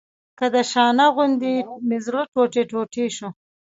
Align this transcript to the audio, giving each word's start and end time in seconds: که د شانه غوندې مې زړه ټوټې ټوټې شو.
که 0.37 0.45
د 0.53 0.55
شانه 0.71 1.07
غوندې 1.15 1.53
مې 1.87 1.97
زړه 2.05 2.21
ټوټې 2.33 2.63
ټوټې 2.71 3.05
شو. 3.15 3.29